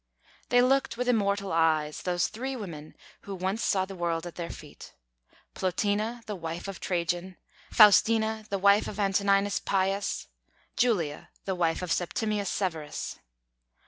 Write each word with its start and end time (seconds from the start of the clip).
They 0.49 0.63
look 0.63 0.95
with 0.97 1.07
immortal 1.07 1.51
eyes, 1.53 2.01
those 2.01 2.27
three 2.27 2.55
women 2.55 2.95
who 3.21 3.35
once 3.35 3.63
saw 3.63 3.85
the 3.85 3.93
world 3.93 4.25
at 4.25 4.33
their 4.33 4.49
feet: 4.49 4.93
Plotina, 5.53 6.23
the 6.25 6.35
wife 6.35 6.67
of 6.67 6.79
Trajan; 6.79 7.37
Faustina, 7.71 8.43
the 8.49 8.57
wife 8.57 8.87
of 8.87 8.99
Antoninus 8.99 9.59
Pius; 9.59 10.27
Julia, 10.75 11.29
the 11.45 11.53
wife 11.53 11.83
of 11.83 11.91
Septimius 11.91 12.49
Severus. 12.49 13.19